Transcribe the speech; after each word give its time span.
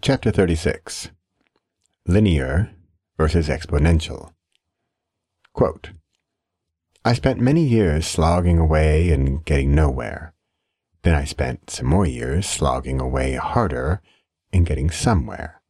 Chapter 0.00 0.30
36 0.30 1.10
Linear 2.06 2.70
versus 3.16 3.48
Exponential. 3.48 4.30
Quote, 5.52 5.90
I 7.04 7.14
spent 7.14 7.40
many 7.40 7.64
years 7.64 8.06
slogging 8.06 8.58
away 8.58 9.10
and 9.10 9.44
getting 9.44 9.74
nowhere. 9.74 10.34
Then 11.02 11.16
I 11.16 11.24
spent 11.24 11.70
some 11.70 11.88
more 11.88 12.06
years 12.06 12.46
slogging 12.48 13.00
away 13.00 13.34
harder 13.34 14.00
and 14.52 14.64
getting 14.64 14.88
somewhere. 14.88 15.60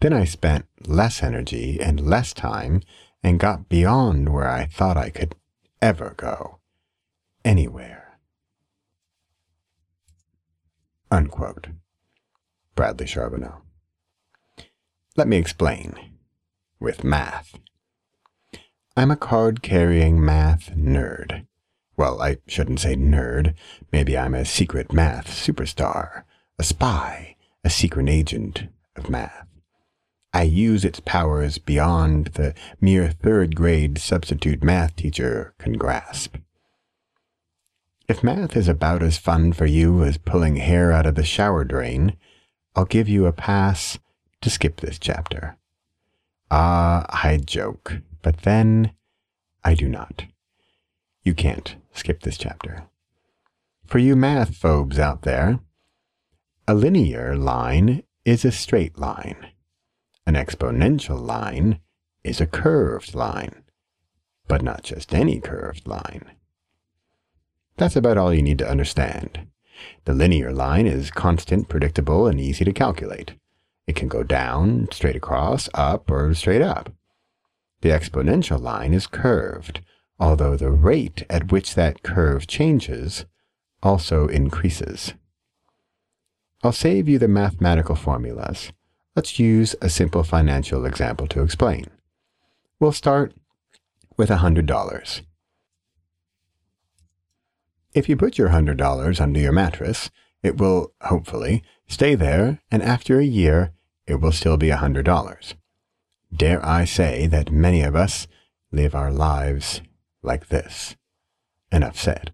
Then 0.00 0.12
I 0.12 0.24
spent 0.24 0.66
less 0.84 1.22
energy 1.22 1.78
and 1.80 2.00
less 2.00 2.32
time 2.32 2.82
and 3.22 3.38
got 3.38 3.68
beyond 3.68 4.30
where 4.30 4.50
I 4.50 4.66
thought 4.66 4.96
I 4.96 5.10
could 5.10 5.36
ever 5.80 6.14
go. 6.16 6.58
Anywhere. 7.44 8.18
Unquote. 11.08 11.68
Bradley 12.74 13.06
Charbonneau. 13.06 13.62
Let 15.16 15.28
me 15.28 15.36
explain. 15.36 15.94
With 16.80 17.04
math. 17.04 17.54
I'm 18.96 19.10
a 19.10 19.16
card 19.16 19.62
carrying 19.62 20.24
math 20.24 20.70
nerd. 20.76 21.46
Well, 21.96 22.20
I 22.20 22.38
shouldn't 22.46 22.80
say 22.80 22.96
nerd. 22.96 23.54
Maybe 23.92 24.18
I'm 24.18 24.34
a 24.34 24.44
secret 24.44 24.92
math 24.92 25.28
superstar, 25.28 26.24
a 26.58 26.64
spy, 26.64 27.36
a 27.62 27.70
secret 27.70 28.08
agent 28.08 28.68
of 28.96 29.08
math. 29.08 29.46
I 30.32 30.42
use 30.42 30.84
its 30.84 30.98
powers 30.98 31.58
beyond 31.58 32.28
the 32.34 32.54
mere 32.80 33.10
third 33.10 33.54
grade 33.54 33.98
substitute 33.98 34.64
math 34.64 34.96
teacher 34.96 35.54
can 35.58 35.74
grasp. 35.74 36.36
If 38.08 38.24
math 38.24 38.56
is 38.56 38.68
about 38.68 39.02
as 39.02 39.16
fun 39.16 39.52
for 39.52 39.66
you 39.66 40.02
as 40.02 40.18
pulling 40.18 40.56
hair 40.56 40.90
out 40.90 41.06
of 41.06 41.14
the 41.14 41.24
shower 41.24 41.62
drain, 41.62 42.16
I'll 42.76 42.84
give 42.84 43.08
you 43.08 43.26
a 43.26 43.32
pass 43.32 43.98
to 44.40 44.50
skip 44.50 44.80
this 44.80 44.98
chapter. 44.98 45.56
Ah, 46.50 47.06
I 47.08 47.36
joke, 47.36 48.00
but 48.22 48.42
then 48.42 48.92
I 49.62 49.74
do 49.74 49.88
not. 49.88 50.24
You 51.22 51.34
can't 51.34 51.76
skip 51.92 52.20
this 52.20 52.36
chapter. 52.36 52.84
For 53.86 53.98
you 53.98 54.16
math 54.16 54.56
phobes 54.56 54.98
out 54.98 55.22
there, 55.22 55.60
a 56.66 56.74
linear 56.74 57.36
line 57.36 58.02
is 58.24 58.44
a 58.44 58.50
straight 58.52 58.98
line. 58.98 59.48
An 60.26 60.34
exponential 60.34 61.20
line 61.20 61.80
is 62.24 62.40
a 62.40 62.46
curved 62.46 63.14
line, 63.14 63.62
but 64.48 64.62
not 64.62 64.82
just 64.82 65.14
any 65.14 65.38
curved 65.40 65.86
line. 65.86 66.32
That's 67.76 67.96
about 67.96 68.18
all 68.18 68.32
you 68.32 68.42
need 68.42 68.58
to 68.58 68.68
understand. 68.68 69.46
The 70.04 70.14
linear 70.14 70.52
line 70.52 70.86
is 70.86 71.10
constant, 71.10 71.68
predictable, 71.68 72.26
and 72.26 72.40
easy 72.40 72.64
to 72.64 72.72
calculate. 72.72 73.34
It 73.86 73.96
can 73.96 74.08
go 74.08 74.22
down, 74.22 74.88
straight 74.90 75.16
across, 75.16 75.68
up, 75.74 76.10
or 76.10 76.34
straight 76.34 76.62
up. 76.62 76.90
The 77.82 77.90
exponential 77.90 78.60
line 78.60 78.94
is 78.94 79.06
curved, 79.06 79.80
although 80.18 80.56
the 80.56 80.70
rate 80.70 81.24
at 81.28 81.52
which 81.52 81.74
that 81.74 82.02
curve 82.02 82.46
changes 82.46 83.26
also 83.82 84.26
increases. 84.26 85.14
I'll 86.62 86.72
save 86.72 87.08
you 87.08 87.18
the 87.18 87.28
mathematical 87.28 87.94
formulas. 87.94 88.72
Let's 89.14 89.38
use 89.38 89.76
a 89.82 89.90
simple 89.90 90.22
financial 90.22 90.86
example 90.86 91.26
to 91.28 91.42
explain. 91.42 91.86
We'll 92.80 92.92
start 92.92 93.34
with 94.16 94.30
$100. 94.30 95.20
If 97.94 98.08
you 98.08 98.16
put 98.16 98.38
your 98.38 98.48
$100 98.48 99.20
under 99.20 99.40
your 99.40 99.52
mattress, 99.52 100.10
it 100.42 100.58
will, 100.58 100.92
hopefully, 101.02 101.62
stay 101.86 102.16
there, 102.16 102.60
and 102.70 102.82
after 102.82 103.20
a 103.20 103.24
year, 103.24 103.72
it 104.06 104.16
will 104.16 104.32
still 104.32 104.56
be 104.56 104.68
$100. 104.68 105.54
Dare 106.34 106.66
I 106.66 106.84
say 106.84 107.28
that 107.28 107.52
many 107.52 107.82
of 107.82 107.94
us 107.94 108.26
live 108.72 108.96
our 108.96 109.12
lives 109.12 109.80
like 110.22 110.48
this? 110.48 110.96
Enough 111.70 111.96
said. 111.96 112.32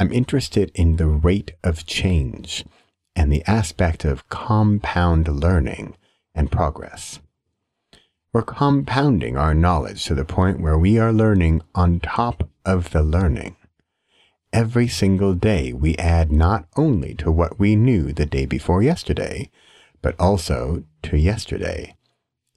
I'm 0.00 0.12
interested 0.12 0.72
in 0.74 0.96
the 0.96 1.06
rate 1.06 1.52
of 1.62 1.86
change 1.86 2.64
and 3.14 3.32
the 3.32 3.44
aspect 3.46 4.04
of 4.04 4.28
compound 4.28 5.28
learning 5.28 5.96
and 6.34 6.50
progress. 6.50 7.20
We're 8.36 8.42
compounding 8.42 9.38
our 9.38 9.54
knowledge 9.54 10.04
to 10.04 10.14
the 10.14 10.26
point 10.26 10.60
where 10.60 10.76
we 10.76 10.98
are 10.98 11.10
learning 11.10 11.62
on 11.74 12.00
top 12.00 12.46
of 12.66 12.90
the 12.90 13.02
learning. 13.02 13.56
Every 14.52 14.88
single 14.88 15.32
day 15.32 15.72
we 15.72 15.96
add 15.96 16.30
not 16.30 16.66
only 16.76 17.14
to 17.14 17.30
what 17.30 17.58
we 17.58 17.76
knew 17.76 18.12
the 18.12 18.26
day 18.26 18.44
before 18.44 18.82
yesterday, 18.82 19.50
but 20.02 20.20
also 20.20 20.84
to 21.04 21.16
yesterday. 21.16 21.96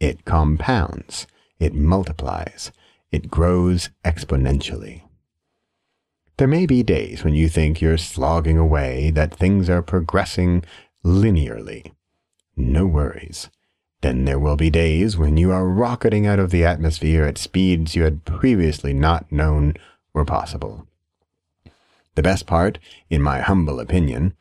It 0.02 0.26
compounds, 0.26 1.28
it 1.60 1.74
multiplies, 1.74 2.74
it 3.10 3.32
grows 3.32 3.90
exponentially. 4.04 5.04
There 6.36 6.48
may 6.50 6.66
be 6.66 6.84
days 6.84 7.24
when 7.24 7.36
you 7.36 7.48
think 7.48 7.80
you're 7.80 7.98
slogging 7.98 8.58
away, 8.58 9.12
that 9.12 9.34
things 9.34 9.70
are 9.70 9.82
progressing 9.82 10.66
linearly. 11.06 11.94
No 12.58 12.86
worries. 12.86 13.50
Then 14.02 14.26
there 14.26 14.40
will 14.40 14.56
be 14.56 14.70
days 14.70 15.18
when 15.18 15.36
you 15.36 15.52
are 15.52 15.68
rocketing 15.68 16.26
out 16.26 16.40
of 16.40 16.52
the 16.52 16.64
atmosphere 16.64 17.26
at 17.26 17.38
speeds 17.38 17.96
you 17.96 18.04
had 18.04 18.24
previously 18.24 18.94
not 18.94 19.32
known 19.32 19.74
were 20.14 20.26
possible. 20.26 20.88
The 22.16 22.24
best 22.24 22.46
part, 22.46 22.80
in 23.10 23.22
my 23.22 23.40
humble 23.40 23.80
opinion, 23.80 24.34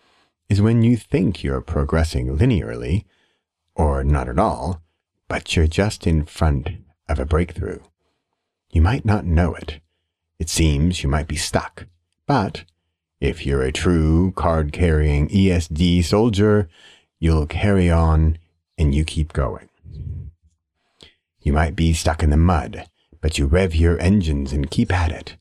is 0.48 0.62
when 0.62 0.82
you 0.82 0.96
think 0.96 1.42
you're 1.42 1.60
progressing 1.60 2.38
linearly, 2.38 3.04
or 3.74 4.02
not 4.02 4.28
at 4.28 4.38
all, 4.38 4.80
but 5.28 5.54
you're 5.54 5.66
just 5.66 6.06
in 6.06 6.24
front 6.24 6.70
of 7.08 7.18
a 7.18 7.26
breakthrough. 7.26 7.80
You 8.70 8.82
might 8.82 9.04
not 9.04 9.24
know 9.24 9.54
it. 9.54 9.80
It 10.38 10.48
seems 10.48 11.02
you 11.02 11.08
might 11.08 11.28
be 11.28 11.36
stuck, 11.36 11.86
but 12.26 12.64
if 13.20 13.44
you're 13.44 13.62
a 13.62 13.72
true 13.72 14.32
card 14.32 14.72
carrying 14.72 15.28
ESD 15.28 16.04
soldier, 16.04 16.68
you'll 17.18 17.46
carry 17.46 17.90
on 17.90 18.38
and 18.78 18.94
you 18.94 19.04
keep 19.04 19.32
going. 19.32 19.68
You 21.40 21.52
might 21.52 21.76
be 21.76 21.92
stuck 21.92 22.22
in 22.22 22.30
the 22.30 22.36
mud, 22.36 22.86
but 23.20 23.38
you 23.38 23.46
rev 23.46 23.74
your 23.74 23.98
engines 24.00 24.52
and 24.52 24.70
keep 24.70 24.92
at 24.92 25.10
it. 25.10 25.36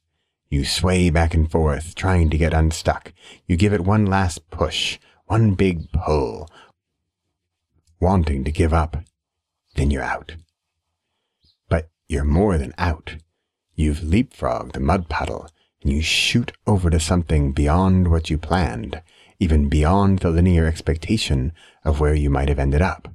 You 0.50 0.63
sway 0.63 1.10
back 1.10 1.34
and 1.34 1.50
forth, 1.51 1.94
trying 1.95 2.30
to 2.30 2.38
get 2.38 2.54
unstuck. 2.54 3.13
You 3.45 3.57
give 3.57 3.74
it 3.74 3.81
one 3.81 4.06
last 4.06 4.50
push, 4.50 4.98
one 5.25 5.56
big 5.56 5.92
pull, 5.92 6.50
wanting 8.00 8.44
to 8.45 8.51
give 8.51 8.74
up. 8.74 8.98
Then 9.75 9.92
you're 9.92 10.04
out. 10.04 10.36
But 11.68 11.89
you're 12.07 12.24
more 12.24 12.57
than 12.57 12.74
out. 12.78 13.18
You've 13.75 14.00
leapfrogged 14.00 14.72
the 14.72 14.80
mud 14.80 15.10
puddle, 15.10 15.50
and 15.84 15.92
you 15.92 16.01
shoot 16.01 16.54
over 16.66 16.89
to 16.89 17.00
something 17.00 17.51
beyond 17.51 18.10
what 18.10 18.30
you 18.30 18.38
planned, 18.38 19.01
even 19.39 19.69
beyond 19.69 20.19
the 20.19 20.31
linear 20.31 20.66
expectation 20.66 21.51
of 21.84 22.00
where 22.00 22.16
you 22.16 22.30
might 22.30 22.50
have 22.50 22.60
ended 22.60 22.81
up. 22.81 23.10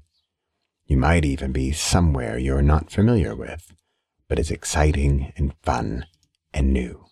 You 0.87 0.97
might 0.97 1.25
even 1.25 1.53
be 1.53 1.73
somewhere 1.73 2.39
you're 2.39 2.63
not 2.63 2.91
familiar 2.91 3.35
with, 3.35 3.73
but 4.29 4.39
is 4.39 4.51
exciting 4.51 5.33
and 5.37 5.55
fun 5.63 6.07
and 6.53 6.73
new. 6.73 7.07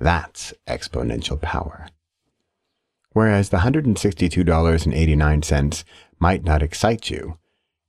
That's 0.00 0.54
exponential 0.66 1.40
power. 1.40 1.88
Whereas 3.12 3.50
the 3.50 3.58
$162.89 3.58 5.84
might 6.20 6.44
not 6.44 6.62
excite 6.62 7.10
you, 7.10 7.38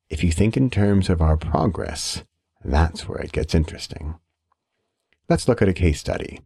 if 0.10 0.24
you 0.24 0.32
think 0.32 0.58
in 0.58 0.72
terms 0.72 1.10
of 1.10 1.22
our 1.22 1.38
progress, 1.38 2.24
that's 2.64 3.08
where 3.08 3.20
it 3.20 3.32
gets 3.32 3.54
interesting. 3.54 4.16
Let's 5.30 5.48
look 5.48 5.62
at 5.62 5.70
a 5.70 5.74
case 5.74 6.00
study. 6.00 6.42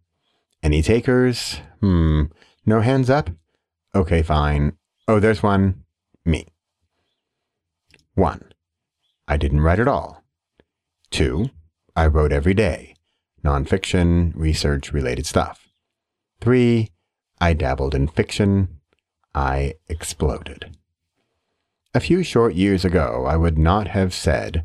Any 0.62 0.81
takers? 0.81 1.62
Hmm, 1.80 2.24
no 2.66 2.81
hands 2.81 3.09
up? 3.09 3.30
Okay, 3.95 4.21
fine. 4.21 4.74
Oh, 5.07 5.19
there's 5.19 5.42
one. 5.42 5.83
Me. 6.25 6.48
1. 8.15 8.51
I 9.27 9.38
didn't 9.38 9.62
write 9.62 9.80
at 9.80 9.88
all. 9.88 10.24
2. 11.12 11.50
I 11.95 12.07
wrote 12.07 12.31
every 12.31 12.54
day. 12.54 12.95
Nonfiction, 13.44 14.31
research 14.36 14.94
related 14.94 15.25
stuff. 15.25 15.69
3. 16.42 16.92
I 17.42 17.54
dabbled 17.54 17.95
in 17.95 18.07
fiction. 18.07 18.80
I 19.33 19.75
exploded. 19.88 20.77
A 21.95 22.00
few 22.00 22.24
short 22.24 22.54
years 22.54 22.86
ago, 22.86 23.25
I 23.27 23.36
would 23.36 23.57
not 23.57 23.88
have 23.88 24.13
said 24.13 24.63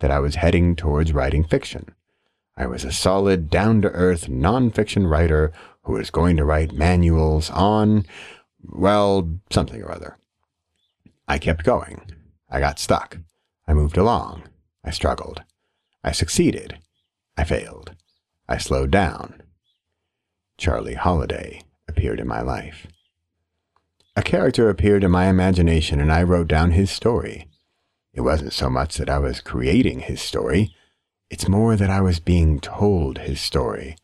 that 0.00 0.10
I 0.10 0.18
was 0.18 0.36
heading 0.36 0.74
towards 0.74 1.12
writing 1.12 1.44
fiction. 1.44 1.94
I 2.56 2.66
was 2.66 2.84
a 2.84 2.92
solid, 2.92 3.50
down 3.50 3.82
to 3.82 3.90
earth 3.90 4.28
nonfiction 4.28 5.10
writer 5.10 5.52
who 5.82 5.92
was 5.92 6.10
going 6.10 6.36
to 6.38 6.44
write 6.44 6.72
manuals 6.72 7.50
on, 7.50 8.06
well, 8.62 9.38
something 9.50 9.82
or 9.82 9.92
other. 9.92 10.16
I 11.28 11.38
kept 11.38 11.64
going. 11.64 12.00
I 12.48 12.60
got 12.60 12.78
stuck. 12.78 13.18
I 13.66 13.74
moved 13.74 13.96
along. 13.96 14.44
I 14.84 14.90
struggled. 14.90 15.42
I 16.04 16.12
succeeded. 16.12 16.78
I 17.36 17.44
failed. 17.44 17.94
I 18.48 18.58
slowed 18.58 18.90
down. 18.90 19.42
Charlie 20.56 20.94
Holiday 20.94 21.62
appeared 21.88 22.20
in 22.20 22.28
my 22.28 22.40
life. 22.40 22.86
A 24.14 24.22
character 24.22 24.70
appeared 24.70 25.04
in 25.04 25.10
my 25.10 25.26
imagination 25.26 26.00
and 26.00 26.12
I 26.12 26.22
wrote 26.22 26.48
down 26.48 26.70
his 26.70 26.90
story. 26.90 27.48
It 28.14 28.22
wasn't 28.22 28.54
so 28.54 28.70
much 28.70 28.96
that 28.96 29.10
I 29.10 29.18
was 29.18 29.40
creating 29.40 30.00
his 30.00 30.22
story, 30.22 30.74
it's 31.28 31.48
more 31.48 31.76
that 31.76 31.90
I 31.90 32.00
was 32.00 32.20
being 32.20 32.60
told 32.60 33.18
his 33.18 33.40
story. 33.40 33.96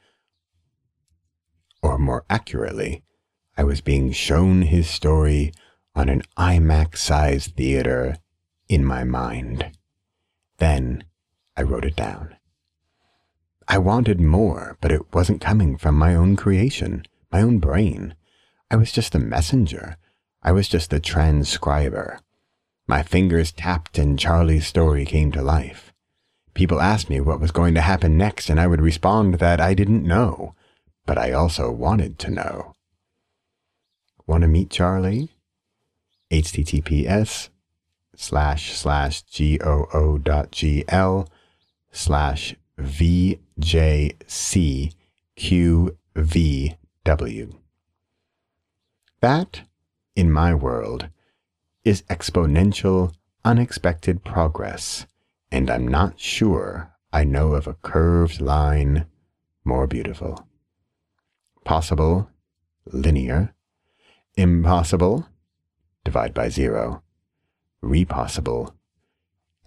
Or 1.83 1.99
more 1.99 2.25
accurately, 2.29 3.05
I 3.57 3.65
was 3.65 3.81
being 3.81 4.13
shown 4.13 4.63
his 4.63 4.89
story 4.89 5.53
on 5.95 6.09
an 6.09 6.23
IMAX 6.37 6.99
sized 6.99 7.55
theater 7.55 8.17
in 8.73 8.85
my 8.87 9.05
mind. 9.05 9.71
Then 10.57 11.05
I 11.57 11.63
wrote 11.63 11.85
it 11.85 11.95
down. 11.95 12.37
I 13.69 13.77
wanted 13.77 14.19
more, 14.19 14.79
but 14.81 14.91
it 14.91 15.13
wasn't 15.13 15.43
coming 15.43 15.77
from 15.77 15.95
my 15.95 16.15
own 16.15 16.37
creation, 16.37 17.05
my 17.31 17.43
own 17.43 17.59
brain. 17.59 18.15
I 18.71 18.77
was 18.77 18.91
just 18.91 19.15
a 19.15 19.19
messenger. 19.19 19.97
I 20.43 20.53
was 20.53 20.69
just 20.69 20.93
a 20.93 21.01
transcriber. 21.01 22.19
My 22.87 23.03
fingers 23.03 23.53
tapped 23.53 23.99
and 23.99 24.19
Charlie's 24.19 24.67
story 24.67 25.05
came 25.05 25.31
to 25.33 25.43
life. 25.43 25.93
People 26.55 26.81
asked 26.81 27.11
me 27.11 27.21
what 27.21 27.41
was 27.41 27.51
going 27.51 27.75
to 27.75 27.81
happen 27.81 28.17
next, 28.17 28.49
and 28.49 28.59
I 28.59 28.67
would 28.67 28.81
respond 28.81 29.35
that 29.35 29.61
I 29.61 29.75
didn't 29.75 30.03
know, 30.03 30.55
but 31.07 31.19
I 31.19 31.33
also 31.33 31.71
wanted 31.71 32.19
to 32.21 32.31
know. 32.31 32.75
Want 34.27 34.43
to 34.43 34.49
meet 34.49 34.71
Charlie? 34.71 35.31
https 36.31 37.51
slash 38.15 38.75
slash 38.75 39.23
goo 39.23 40.21
dot 40.23 40.53
gl 40.53 41.27
slash 41.91 42.55
vjcqvw. 42.79 43.39
That, 49.21 49.61
in 50.17 50.33
my 50.33 50.55
world, 50.55 51.09
is 51.85 52.03
exponential, 52.03 53.13
unexpected 53.45 54.25
progress, 54.25 55.07
and 55.51 55.71
I'm 55.71 55.87
not 55.87 56.19
sure 56.19 56.93
I 57.13 57.25
know 57.25 57.53
of 57.53 57.67
a 57.67 57.75
curved 57.75 58.41
line 58.41 59.05
more 59.65 59.87
beautiful. 59.87 60.49
Possible, 61.65 62.29
linear. 62.87 63.55
Impossible, 64.35 65.29
divide 66.05 66.35
by 66.35 66.49
zero 66.49 67.03
repossible, 67.83 68.75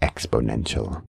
exponential. 0.02 1.04